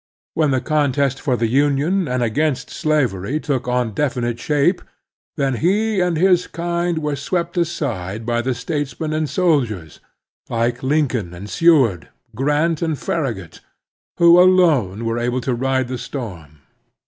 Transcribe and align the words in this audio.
When 0.33 0.49
the 0.49 0.61
contest 0.61 1.21
for 1.21 1.37
the 1.37 1.45
Union 1.45 2.07
and 2.07 2.23
against 2.23 2.71
slavery 2.71 3.39
took 3.39 3.67
on 3.67 3.93
definite 3.93 4.39
shape, 4.39 4.81
then 5.37 5.57
he 5.57 5.99
and 6.01 6.17
his 6.17 6.47
kind 6.47 6.97
were 7.03 7.15
swept 7.15 7.55
aside 7.55 8.25
by 8.25 8.41
the 8.41 8.55
statesmen 8.55 9.13
and 9.13 9.29
soldiers, 9.29 9.99
like 10.49 10.81
Lincoln 10.81 11.35
and 11.35 11.47
Seward, 11.47 12.09
Grant 12.33 12.81
and 12.81 12.97
Farragut, 12.97 13.59
who 14.17 14.39
alone 14.39 15.05
were 15.05 15.19
able 15.19 15.39
to 15.41 15.53
ride 15.53 15.87
the 15.87 15.99
storm. 15.99 16.61